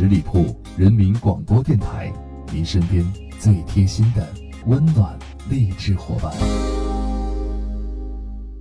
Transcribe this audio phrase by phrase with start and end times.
[0.00, 2.10] 十里铺人民广播电台，
[2.50, 3.04] 您身边
[3.38, 4.26] 最贴心的
[4.64, 5.18] 温暖
[5.50, 6.32] 励志伙伴。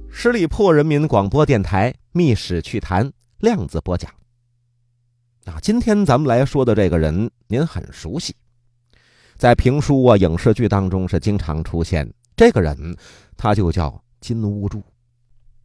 [0.09, 3.07] 十里铺人民广播电台《密史趣谈》
[3.37, 4.11] 量子播讲。
[5.45, 8.35] 啊，今天咱们来说的这个人，您很熟悉，
[9.37, 12.05] 在评书啊、影视剧当中是经常出现。
[12.35, 12.75] 这个人，
[13.37, 14.83] 他就叫金乌珠。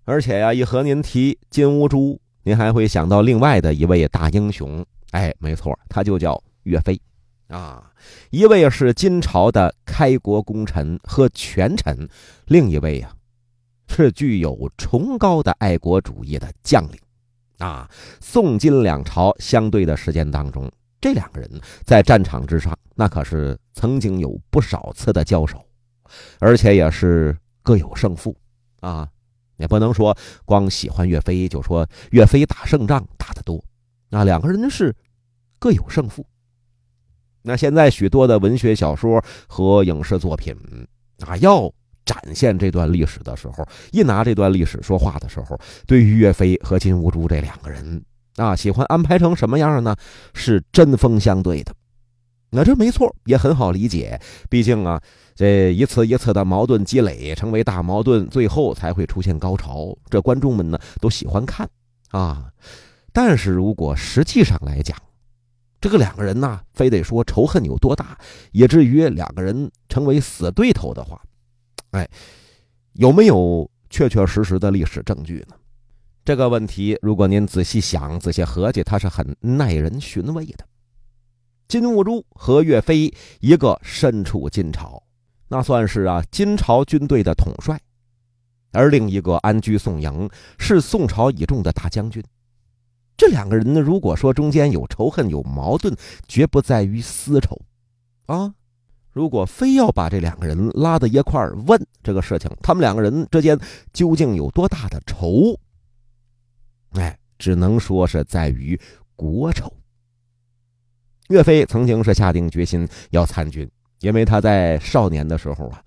[0.04, 4.86] 而且呀，一和您提金乌珠，您还会想到另外的一位大英雄。
[5.14, 7.00] 哎，没错，他就叫岳飞。
[7.46, 7.89] 啊，
[8.30, 12.08] 一位是金朝的开国功臣和权臣，
[12.46, 13.14] 另一位呀，
[13.86, 16.98] 是具有崇高的爱国主义的将领。
[17.58, 17.89] 啊，
[18.20, 20.68] 宋金两朝相对的时间当中，
[21.00, 21.48] 这两个人
[21.84, 25.64] 在战场之上，那可是曾经有不少次的交手，
[26.40, 28.36] 而且也是各有胜负。
[28.81, 29.08] 啊。
[29.56, 33.64] 也不能说光喜欢岳飞就说岳飞打胜仗打得多，
[34.14, 34.95] 那两个人是
[35.59, 36.25] 各有胜负。
[37.42, 40.55] 那现在许多的文学小说和影视作品
[41.27, 41.69] 啊，要
[42.05, 48.01] 展现这段历史的时候，一拿这段历史说话的时候，对于岳飞和金兀术这两个人
[48.37, 49.97] 啊，喜欢安排成什么样呢？
[50.33, 51.75] 是针锋相对的。
[52.51, 55.03] 那这没错，也很好理解，毕竟啊。
[55.34, 59.93] 这一次一次的矛盾积累，成为大矛盾，最后才会出现高潮。
[60.09, 61.69] 这观众们呢都喜欢看
[62.11, 62.49] 啊。
[63.15, 64.98] 但是如果实际上来讲，
[65.81, 68.19] 这个两个人呢，非得说仇恨有多大，
[68.51, 71.23] 以至于两个人成为死对头的话，
[71.93, 72.09] 哎，
[72.95, 75.55] 有没有确确实实的历史证据呢？
[76.25, 80.67] 这个问题，如果您仔细想、仔细合计，它是很耐人寻味的。
[81.69, 85.01] 金兀术和岳飞，一个身处金朝。
[85.49, 87.81] 那算是啊，金朝军队的统帅，
[88.73, 90.28] 而另一个安居宋营，
[90.59, 92.21] 是宋朝倚重的大将军。
[93.17, 95.95] 这两个人呢，如果说中间有仇恨、有矛盾，
[96.27, 97.61] 绝不在于私仇，
[98.27, 98.55] 啊，
[99.12, 103.59] 如果非要把这两个人拉到一块儿问这个事情，他们两个人之间
[103.93, 105.59] 究竟有多大的仇？
[106.93, 108.81] 哎，只能说是在于
[109.15, 109.72] 国仇。
[111.28, 113.69] 岳飞曾经是下定决心要参军。
[114.00, 115.83] 因为他在少年的时候啊，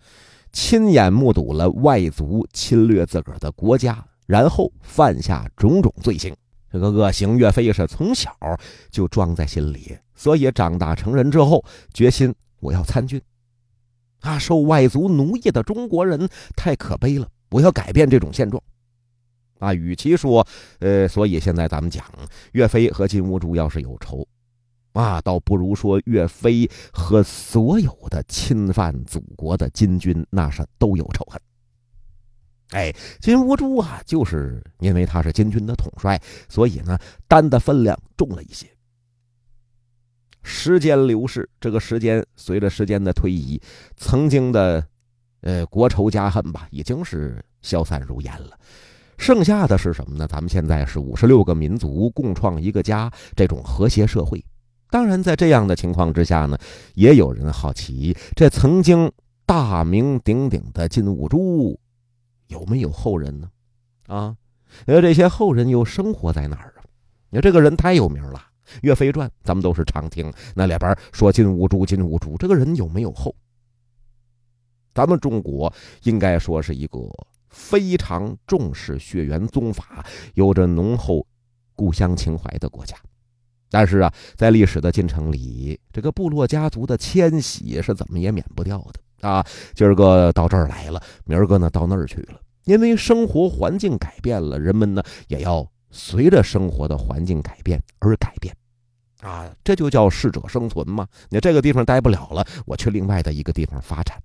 [0.51, 6.35] 亲眼目睹了外族侵略自个儿的国家，然后犯下种种罪行。
[6.77, 8.31] 这个恶行，岳飞是从小
[8.91, 13.19] 就装在心里，所以长大成人之后，决心我要参军。
[14.19, 18.61] 啊，受外族奴役的中国人太可悲了，我要改变这种现状。
[19.57, 20.45] 啊，与其说，
[20.77, 22.05] 呃，所以现在咱们讲
[22.51, 24.27] 岳飞和金兀术要是有仇。
[24.93, 31.41] 啊，倒不如说岳飞和所有的侵犯祖国的金军，那是都有仇恨。
[32.71, 36.97] 哎，金兀术啊，就是因为他是金军的统帅，所以呢，
[37.27, 38.67] 担的分量重了一些。
[40.43, 43.61] 时间流逝，这个时间随着时间的推移，
[43.95, 44.85] 曾经的，
[45.41, 48.57] 呃，国仇家恨吧，已经是消散如烟了。
[49.17, 50.27] 剩下的是什么呢？
[50.27, 54.43] 咱们现在是五十六个民族共创一个家，这种和谐社会。
[54.89, 56.57] 当然，在这样的情况之下呢，
[56.93, 59.11] 也有人好奇，这曾经
[59.45, 61.77] 大名鼎鼎的金兀术
[62.47, 63.49] 有没有后人呢？
[64.07, 64.35] 啊，
[64.85, 66.83] 那，这些后人又生活在哪儿啊？
[67.29, 68.39] 你说这个人太有名了，
[68.81, 73.35] 《岳飞传》咱们都是常听，那里边说金兀术，金兀术这个人有没有后？
[74.93, 75.71] 咱们中国
[76.03, 76.99] 应该说是一个
[77.49, 81.27] 非常重视血缘宗法、有着浓厚
[81.75, 82.95] 故乡情怀的国家。
[83.69, 89.45] 但是啊，在历史的进程里，这个部落家族的迁徙是怎么也免不掉的啊。
[89.73, 98.55] 今儿个到这儿来了，明儿个呢到那儿去了，因为生活环境改变了，人们呢也要随着生活的环境改变而改变，
[99.21, 101.07] 啊，这就叫适者生存嘛。
[101.29, 104.17] 你这个地方待不了了，我去另外的一个地方发展。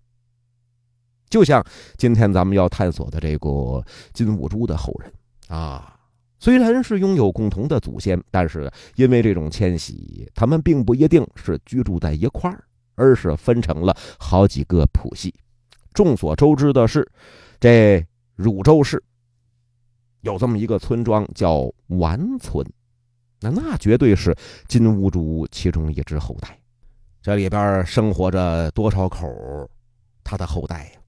[1.28, 1.64] 就像
[1.96, 3.82] 今天咱们要探索的这个
[4.12, 5.12] 金兀术的后人
[5.48, 5.96] 啊。
[6.38, 12.64] 虽然是拥有共同的祖先，但是因为这种迁徙，他们并不一定是居住在一块儿，
[12.94, 15.34] 而是分成了好几个谱系。
[15.92, 17.06] 众所周知的是，
[17.60, 18.04] 这
[18.34, 19.02] 汝州市
[20.22, 22.66] 有这么一个村庄叫完村，
[23.40, 24.34] 那那绝对是
[24.68, 26.58] 金兀术其中一支后代。
[27.20, 29.28] 这里边生活着多少口
[30.24, 31.00] 他的后代呀？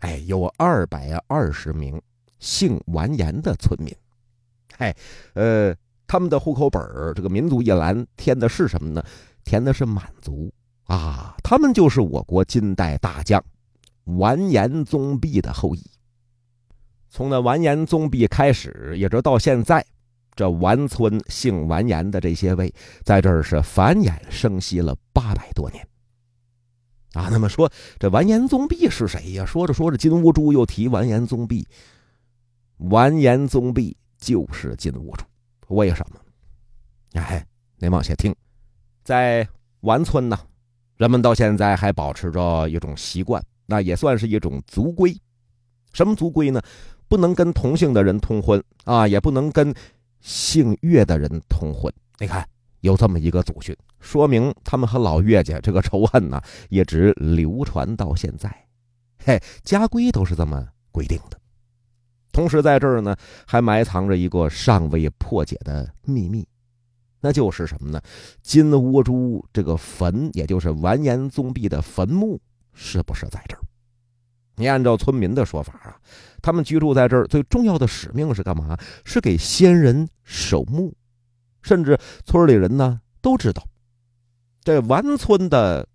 [0.00, 2.00] 哎，有二百二十名
[2.38, 3.94] 姓完颜的村民。
[4.78, 4.96] 哎，
[5.34, 5.74] 呃，
[6.06, 6.82] 他们的户口本
[7.14, 9.04] 这个民族一栏填的是什么呢？
[9.44, 10.52] 填的是满族
[10.90, 13.40] 啊，他们就是我国金代大将
[14.06, 15.80] 完颜宗弼的后裔。
[17.08, 19.86] 从那完颜宗弼开始，一直到现在，
[20.34, 25.86] 这完村姓完颜的这些位，在这儿是繁衍生息了八百多年。
[27.12, 27.70] 啊，那么说
[28.00, 29.46] 这完颜宗弼是谁呀？
[29.46, 31.64] 说着说着，金兀术又提完颜宗弼。
[32.78, 35.24] 完颜宗弼就是金兀术，
[35.68, 36.20] 为什么？
[37.12, 37.46] 哎，
[37.76, 38.34] 您往下听，
[39.04, 39.46] 在
[39.82, 40.36] 完村呢，
[41.00, 45.16] 人们到现在还保持着一种习惯，那也算是一种族规。
[45.94, 46.60] 什么族规呢？
[47.08, 49.74] 不能跟同姓的人通婚啊，也不能跟
[50.20, 51.90] 姓岳的人通婚。
[52.18, 52.46] 你看，
[52.82, 56.38] 有这么一个祖训，说明他们和老岳家这个仇恨呢，
[56.68, 58.54] 一直流传到现在。
[59.24, 61.40] 嘿，家规都是这么规定的。
[62.30, 63.16] 同时，在这儿呢，
[63.46, 66.46] 还埋藏着一个尚未破解的秘密，
[67.20, 68.00] 那就是什么呢？
[68.42, 72.40] 金兀术这个坟，也就是完颜宗弼的坟墓，
[72.72, 73.60] 是不是在这儿？
[74.56, 75.96] 你按照村民的说法啊，
[76.42, 78.76] 他们居住在这儿最重要的使命是干嘛？
[79.04, 80.94] 是给先人守墓，
[81.62, 83.66] 甚至村里人呢都知道，
[84.62, 85.86] 这完村的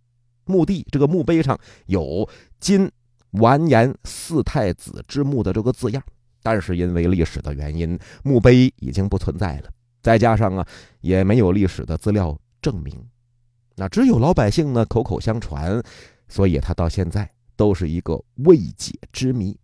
[0.45, 2.27] 墓地这个墓碑上有
[2.59, 2.91] “金
[3.31, 6.03] 完颜四太子之墓”的这个字样，
[6.41, 9.69] 但是因为历史的原因，墓碑已经不存在了，
[10.05, 10.67] 再加上啊
[11.01, 12.93] 也没有历史的资料证明，
[13.75, 15.81] 那只有老百姓呢口口相传，
[16.27, 17.27] 所以他到现在。
[17.57, 19.57] 都是一个未解之谜。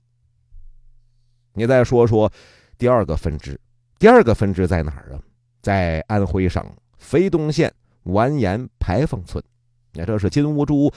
[1.52, 2.32] 你再说说
[2.78, 3.60] 第二个分支，
[4.00, 5.20] 第二个分支在哪儿啊？
[5.62, 6.66] 在安徽省
[7.00, 7.70] 肥东县
[8.04, 9.44] 完颜牌坊村。
[9.92, 10.90] 那这是金兀术，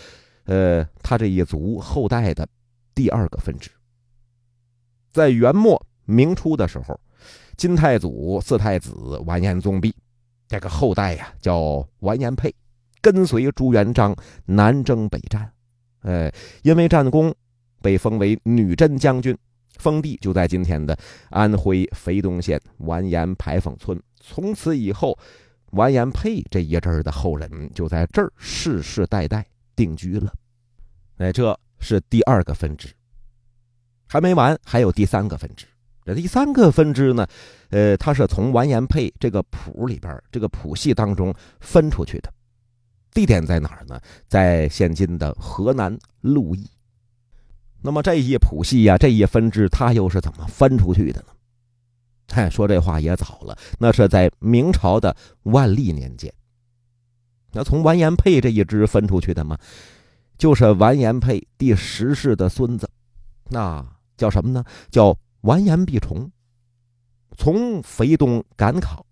[0.44, 2.49] 呃，他这一族后代的
[2.94, 3.69] 第二个分支。
[5.12, 6.99] 在元末明初的时候，
[7.56, 8.93] 金太祖四太子
[9.27, 9.95] 完颜宗弼
[10.47, 12.55] 这个后代呀，叫完颜沛，
[13.01, 14.15] 跟随朱元璋
[14.45, 15.51] 南征北战。
[16.03, 17.35] 哎，因为战功，
[17.81, 19.37] 被封为女真将军，
[19.79, 20.97] 封地就在今天的
[21.31, 23.99] 安徽肥东县完颜牌坊村。
[24.21, 25.19] 从此以后，
[25.71, 30.33] 完颜沛这一阵儿的后人就在这儿世世代代定居了。
[31.17, 32.89] 哎，这是第二个分支，
[34.06, 35.67] 还没完，还有第三个分支。
[36.05, 37.27] 这第三个分支呢，
[37.71, 42.33] 呃，它是从完颜配这个谱里边这个谱系当中分出去的。
[43.12, 43.99] 地点在哪儿呢？
[44.29, 46.69] 在现今的河南鹿邑。
[47.81, 51.29] 那么这一谱系呀，这一分支，它又是怎么分出去的呢？
[52.29, 55.15] 嗨，说这话也早了，那是在明朝的
[55.45, 56.33] 万历年间。
[57.53, 59.56] 那从完颜配这一支分出去的吗？
[60.37, 62.91] 就是完颜配第十世的孙子，
[63.51, 63.87] 那
[64.17, 64.65] 叫什么呢？
[64.91, 66.31] 叫完颜必崇。
[67.37, 69.05] 从肥东赶考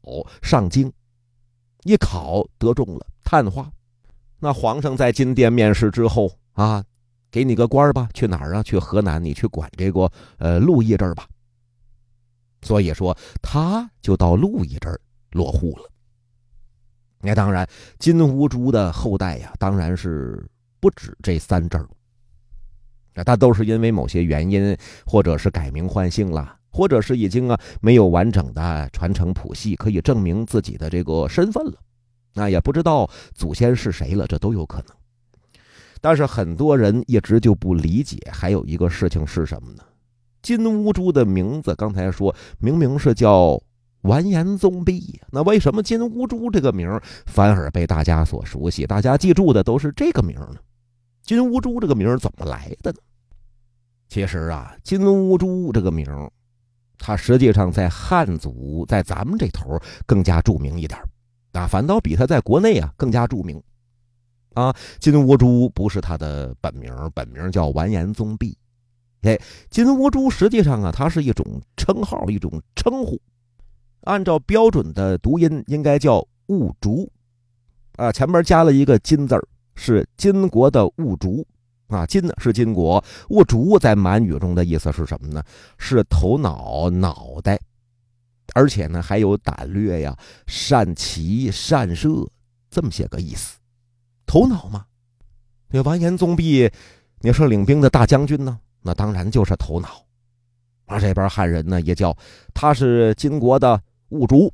[0.43, 0.93] 上京，
[1.85, 3.71] 一考得中了探花。
[4.39, 6.85] 那皇上在金殿面试之后啊，
[7.31, 8.63] 给你个官吧，去哪儿啊？
[8.63, 11.27] 去河南，你去管这个呃陆毅这儿吧。
[12.63, 15.01] 所以说，他就到陆毅这儿
[15.33, 15.91] 落户了。
[17.21, 17.69] 那当然，
[17.99, 20.49] 金兀术的后代呀，当然是
[20.79, 21.89] 不止这三支儿。
[23.15, 31.75] 那他都是因为某些原因，或者是改名换姓了，或者是已经啊没有完整的传承谱系，可以证明自己的这个身份了。
[32.35, 34.87] 那也不知道祖先是谁了，这都有可能。
[36.01, 39.83] 但是很多人一直就不理解，还有一个事情是什么呢？
[40.41, 43.61] 金乌珠的名字刚才说明明是叫
[44.01, 48.85] 完颜宗弼，那为什么金乌珠这个名反而被大家所熟悉？
[48.85, 50.57] 大家记住的都是这个名呢？
[51.23, 52.99] 金乌珠这个名怎么来的呢？
[54.13, 56.07] 其实啊，金兀术这个名，
[56.99, 61.01] 它实际上在汉族，在咱们这头更加著名一点。
[61.53, 63.59] 啊，反倒比他在国内啊更加著名，
[64.53, 68.55] 啊，金兀术不是他的本名，本名叫完颜宗弼。
[69.23, 69.41] 哎，
[69.71, 71.47] 金兀术实际上啊，它是一种
[71.79, 73.19] 称号，一种称呼，
[74.03, 77.11] 按照标准的读音应该叫兀竹，
[77.97, 79.43] 啊，前面加了一个金字儿，
[79.75, 81.47] 是金国的兀竹，
[81.93, 85.43] 啊，金是金国，兀竹在满语中的意思是什么呢？
[85.79, 87.61] 是头脑、脑袋。
[88.55, 92.29] 而且呢，还有胆略呀、善骑、善射
[92.71, 93.59] 这么些个意思。
[94.27, 94.85] 头脑嘛，
[95.69, 96.71] 那完颜宗弼，
[97.21, 100.05] 你是领兵的大将军呢，那当然就是头脑。
[100.87, 102.15] 而这边汉人呢，也叫
[102.53, 103.81] 他是金国的
[104.11, 104.53] 兀竹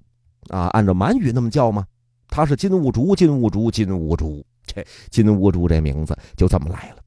[0.48, 1.84] 啊，按照满语那么叫吗？
[2.28, 4.44] 他是金兀术，金兀术，金兀术。
[4.64, 7.02] 这金兀术这名字就这么来了，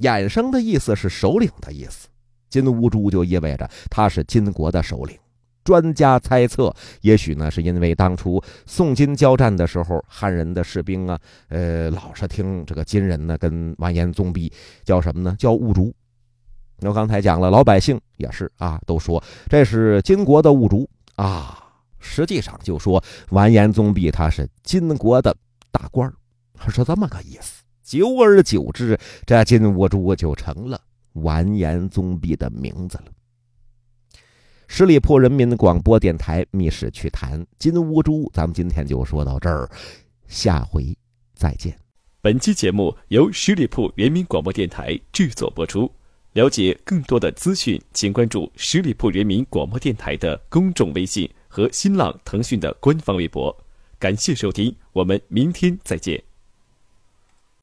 [0.00, 2.08] 衍生的意思是首领的意思。
[2.48, 5.16] 金兀术就意味着他是金国的首领。
[5.64, 14.52] 专家猜测，也许呢，是因为当初宋金交战的时候，汉人的士兵啊，呃，老是听这个金人呢跟完颜宗弼
[14.84, 15.34] 叫什么呢？
[15.36, 15.92] 叫兀竹。
[16.82, 21.58] 我刚才讲了，老百姓也是啊，都说这是金国的兀竹啊，
[21.98, 25.36] 实际上就说完颜宗弼他是金国的
[25.72, 26.08] 大官
[26.68, 27.64] 是这么个意思。
[27.86, 30.80] 久而久之，这金兀术就成了
[31.12, 33.04] 完颜宗弼的名字了。
[34.66, 39.70] 十里铺人民广播电台《密室趣谈》金兀术，咱们今天就说到这儿，
[40.26, 40.98] 下回
[41.32, 41.78] 再见。
[42.20, 45.88] 本期节目由十里铺人民广播电台制作播出。
[46.32, 53.56] 了解更多的资讯，请关注十里铺人民广播电台的公众微信和新浪、腾讯的官方微博。
[53.98, 56.20] 感谢收听，我们明天再见。